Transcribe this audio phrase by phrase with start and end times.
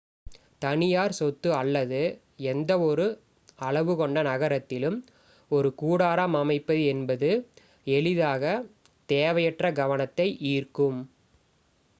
[0.61, 1.99] தனியார் சொத்து அல்லது
[2.45, 3.05] எந்த ஒரு
[3.59, 4.97] அளவு கொண்ட நகரத்திலும்
[5.51, 7.31] ஒரு கூடாரம் அமைப்பது என்பது
[7.91, 8.43] எளிதாக
[9.09, 10.99] தேவையற்ற கவனத்தை ஈர்க்கும்